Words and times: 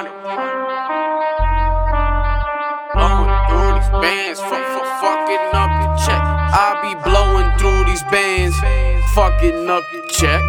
hundred. 0.00 0.16
Blowing 2.94 3.32
through 3.48 3.72
these 3.76 3.92
bands 4.00 4.40
from 4.40 4.62
for 4.72 4.86
fucking 5.00 5.46
up 5.52 5.70
the 5.82 5.88
check. 6.04 6.20
I 6.20 6.80
be 6.82 6.92
blowing 7.04 7.48
through 7.58 7.84
these 7.84 8.02
bands, 8.10 8.56
fucking 9.14 9.68
up 9.68 9.84
the 9.92 10.00
check. 10.08 10.42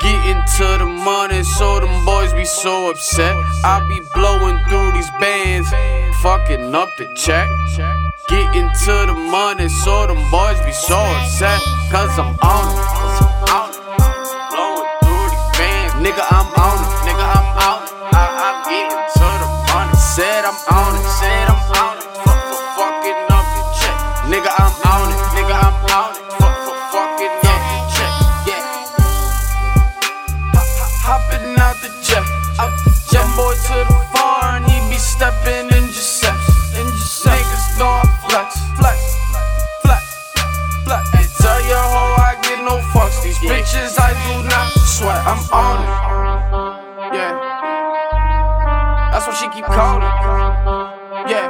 Getting 0.00 0.40
to 0.56 0.78
the 0.78 0.86
money, 0.86 1.42
so 1.42 1.80
them 1.80 2.04
boys 2.04 2.32
be 2.32 2.44
so 2.44 2.90
upset. 2.90 3.36
I 3.64 3.80
be 3.88 4.00
blowing 4.14 4.58
through 4.68 4.92
these 4.92 5.10
bands, 5.20 5.68
fucking 6.22 6.74
up 6.74 6.88
the 6.96 7.06
check. 7.14 7.48
Getting 8.28 8.70
to 8.84 8.94
the 9.06 9.14
money, 9.14 9.68
so 9.68 10.06
them 10.06 10.22
boys 10.30 10.58
be 10.64 10.72
so 10.72 10.96
upset. 10.96 11.60
Cause 11.90 12.18
I'm 12.18 12.38
on 12.40 12.64
it, 12.72 12.80
I'm 13.20 13.60
on 13.60 13.70
it. 13.70 13.80
Blowing 14.50 14.88
through 15.04 15.26
these 15.28 15.58
bands, 15.58 15.94
nigga, 16.00 16.24
I'm 16.30 16.49
bitches 43.42 43.96
I 43.98 44.12
do 44.28 44.44
not 44.48 44.68
sweat. 44.84 45.20
I'm 45.24 45.40
on 45.52 45.76
it. 45.80 47.16
Yeah. 47.16 47.32
That's 49.12 49.26
what 49.26 49.36
she 49.36 49.48
keep 49.50 49.64
calling. 49.64 50.02
Yeah. 51.28 51.48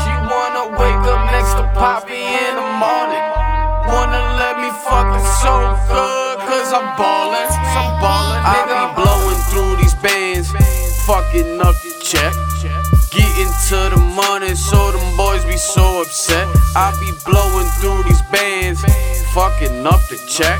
She 0.00 0.12
wanna 0.28 0.76
wake 0.76 1.04
up 1.08 1.22
next 1.32 1.54
to 1.56 1.64
Poppy 1.74 2.20
in 2.20 2.52
the 2.56 2.68
morning. 2.80 3.24
Wanna 3.88 4.22
let 4.36 4.58
me 4.58 4.70
fuck 4.84 5.08
her 5.14 5.24
so 5.40 5.54
good, 5.88 6.38
cause 6.44 6.72
I'm 6.72 6.96
ballin', 6.98 7.48
I'm 7.50 8.00
ballin'. 8.00 8.42
I 8.42 8.66
be 8.66 8.80
blowing 8.98 9.40
through 9.50 9.76
these 9.80 9.94
bands, 10.02 10.50
fucking 11.06 11.60
up 11.60 11.74
the 11.82 11.92
check. 12.02 12.34
Getting 13.10 13.52
to 13.68 13.94
the 13.94 14.00
money, 14.14 14.54
so 14.54 14.90
them 14.92 15.16
boys 15.16 15.44
be 15.44 15.56
so 15.56 16.02
upset. 16.02 16.46
I 16.74 16.92
be 17.00 17.12
blowing 17.24 17.68
through 17.80 18.02
these 18.04 18.22
bands, 18.32 18.82
fucking 19.36 19.86
up 19.86 20.00
the 20.08 20.16
check. 20.24 20.56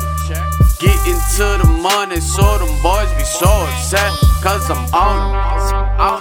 Getting 0.77 1.17
to 1.41 1.47
the 1.65 1.69
money, 1.81 2.21
so 2.21 2.45
them 2.61 2.69
boys 2.85 3.09
be 3.17 3.25
so 3.25 3.49
upset. 3.49 4.13
Cause 4.45 4.69
I'm 4.69 4.85
on 4.93 5.17
it, 5.33 5.41
I'm. 5.97 6.21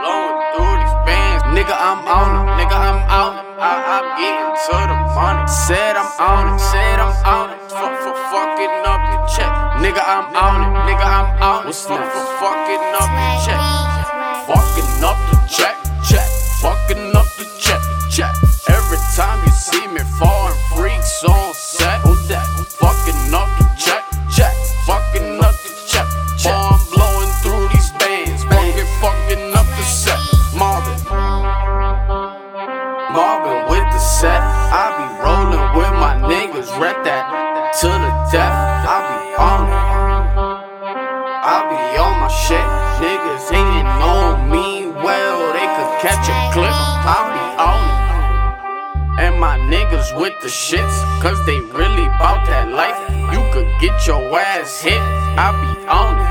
Blowing 0.00 0.40
through 0.56 0.76
these 0.80 0.96
bands, 1.04 1.44
nigga, 1.52 1.76
I'm 1.76 2.00
on 2.08 2.32
it, 2.32 2.64
nigga, 2.64 2.80
I'm 2.80 3.00
on 3.12 3.32
it. 3.36 3.44
I, 3.60 3.72
I'm 3.92 4.06
getting 4.16 4.56
to 4.56 4.76
the 4.88 4.98
money. 5.20 5.44
Said 5.68 6.00
I'm 6.00 6.08
on 6.16 6.56
it, 6.56 6.60
said 6.64 6.96
I'm 6.96 7.12
on 7.28 7.46
it. 7.52 7.60
Fuck 7.68 7.92
for 8.08 8.16
fucking 8.32 8.74
up 8.88 9.02
the 9.12 9.18
check. 9.36 9.52
Nigga, 9.84 10.00
I'm 10.00 10.32
on 10.32 10.58
it, 10.64 10.72
nigga, 10.88 11.04
I'm 11.04 11.28
on 11.44 11.68
it. 11.68 11.76
Fuck 11.76 12.00
for 12.08 12.26
fucking 12.40 12.84
up 12.96 13.10
the 13.20 13.28
check. 13.44 13.60
Fucking 14.48 14.90
up 15.04 15.18
the 15.28 15.36
check, 15.44 15.76
Rep 36.76 37.04
that 37.08 37.24
to 37.80 37.88
the 37.88 38.12
death. 38.28 38.52
I 38.84 39.00
be 39.08 39.32
on 39.40 39.64
it. 39.64 39.80
I 41.40 41.56
be 41.72 41.80
on 41.96 42.20
my 42.20 42.28
shit. 42.28 42.68
Niggas 43.00 43.48
hating 43.48 43.88
on 44.04 44.50
me 44.52 44.92
well. 44.92 45.56
They 45.56 45.64
could 45.64 45.92
catch 46.04 46.28
a 46.28 46.36
clip. 46.52 46.68
I 46.68 47.32
be 47.32 47.46
on 47.64 47.80
it. 47.80 49.24
And 49.24 49.40
my 49.40 49.56
niggas 49.72 50.20
with 50.20 50.34
the 50.42 50.48
shits, 50.48 51.00
cause 51.22 51.40
they 51.46 51.60
really 51.72 52.08
bout 52.20 52.44
that 52.44 52.68
life. 52.68 53.00
You 53.32 53.40
could 53.56 53.72
get 53.80 54.06
your 54.06 54.20
ass 54.38 54.82
hit. 54.82 55.00
I 55.00 55.56
be 55.56 55.88
on 55.88 56.12
it. 56.20 56.28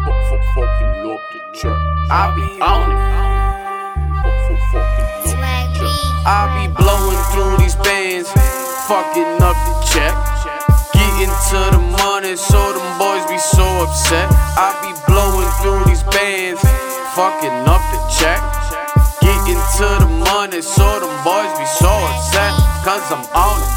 Fuck, 0.00 0.16
fuck, 0.32 0.44
fucking 0.56 1.12
up 1.12 1.20
the 1.32 1.40
church. 1.60 1.84
I 2.08 2.32
be 2.32 2.46
on 2.64 2.88
it. 2.88 3.04
Fuck, 4.24 4.36
fuck, 4.48 4.60
fucking 4.72 5.04
up 5.04 5.28
the 5.28 5.78
church. 5.78 6.00
I 6.24 6.48
be 6.56 6.85
fucking 8.86 9.42
up 9.42 9.58
the 9.66 9.74
check. 9.90 10.14
Getting 10.94 11.34
to 11.50 11.60
the 11.74 11.82
money, 11.98 12.36
so 12.36 12.58
them 12.70 12.86
boys 12.98 13.26
be 13.26 13.38
so 13.38 13.66
upset. 13.82 14.30
I 14.54 14.78
be 14.78 14.94
blowing 15.10 15.50
through 15.58 15.82
these 15.90 16.06
bands, 16.14 16.62
fucking 17.18 17.66
up 17.66 17.82
the 17.90 17.98
check. 18.14 18.38
Getting 19.18 19.58
to 19.78 19.88
the 20.06 20.10
money, 20.30 20.62
so 20.62 20.86
them 21.02 21.10
boys 21.26 21.50
be 21.58 21.66
so 21.66 21.90
upset. 21.90 22.54
Cause 22.86 23.02
I'm 23.10 23.26
on 23.34 23.58
it. 23.58 23.72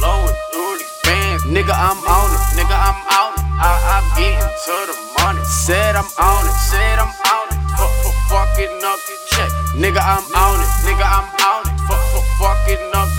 Blowing 0.00 0.36
through 0.52 0.74
these 0.80 0.96
bands. 1.04 1.44
Nigga, 1.44 1.76
I'm 1.76 2.00
on 2.00 2.28
it. 2.32 2.42
Nigga, 2.56 2.76
I'm 2.76 2.98
on 3.12 3.30
it. 3.36 3.44
I, 3.60 3.70
I'm 3.92 4.06
getting 4.16 4.40
to 4.40 4.76
the 4.88 4.96
money. 5.20 5.44
Said 5.44 5.96
I'm 5.96 6.08
on 6.16 6.42
it. 6.48 6.56
Said 6.72 6.98
I'm 6.98 7.12
on 7.12 7.46
it. 7.52 7.60
Fuck 7.76 7.92
for 8.04 8.14
fucking 8.32 8.80
up 8.84 9.00
the 9.04 9.16
check. 9.28 9.50
Nigga, 9.76 10.00
I'm 10.00 10.24
on 10.32 10.56
it. 10.60 10.70
Nigga, 10.88 11.04
I'm 11.04 11.28
on 11.44 11.68
it. 11.68 11.76
Fuck 11.88 12.02
for 12.12 12.24
fucking 12.40 12.84
up 12.92 13.13